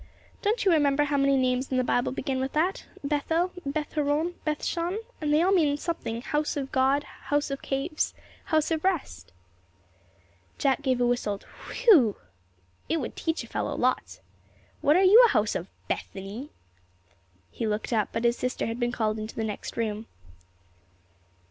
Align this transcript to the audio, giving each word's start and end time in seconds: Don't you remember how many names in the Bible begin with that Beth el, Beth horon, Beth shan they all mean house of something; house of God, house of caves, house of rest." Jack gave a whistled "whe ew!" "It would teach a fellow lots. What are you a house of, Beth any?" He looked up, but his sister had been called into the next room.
Don't 0.41 0.65
you 0.65 0.71
remember 0.71 1.03
how 1.03 1.17
many 1.17 1.37
names 1.37 1.69
in 1.69 1.77
the 1.77 1.83
Bible 1.83 2.11
begin 2.11 2.39
with 2.39 2.53
that 2.53 2.87
Beth 3.03 3.31
el, 3.31 3.51
Beth 3.67 3.93
horon, 3.93 4.33
Beth 4.43 4.65
shan 4.65 4.97
they 5.19 5.43
all 5.43 5.51
mean 5.51 5.69
house 5.73 5.77
of 5.81 5.83
something; 5.83 6.21
house 6.23 6.57
of 6.57 6.71
God, 6.71 7.03
house 7.03 7.51
of 7.51 7.61
caves, 7.61 8.15
house 8.45 8.71
of 8.71 8.83
rest." 8.83 9.31
Jack 10.57 10.81
gave 10.81 10.99
a 10.99 11.05
whistled 11.05 11.43
"whe 11.69 11.85
ew!" 11.85 12.15
"It 12.89 12.97
would 12.97 13.15
teach 13.15 13.43
a 13.43 13.47
fellow 13.47 13.75
lots. 13.75 14.21
What 14.81 14.95
are 14.95 15.03
you 15.03 15.21
a 15.27 15.29
house 15.29 15.53
of, 15.53 15.67
Beth 15.87 16.09
any?" 16.15 16.49
He 17.51 17.67
looked 17.67 17.93
up, 17.93 18.09
but 18.11 18.23
his 18.23 18.35
sister 18.39 18.65
had 18.65 18.79
been 18.79 18.91
called 18.91 19.19
into 19.19 19.35
the 19.35 19.43
next 19.43 19.77
room. 19.77 20.07